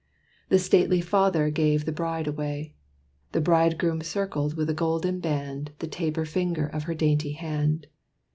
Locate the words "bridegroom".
3.39-4.01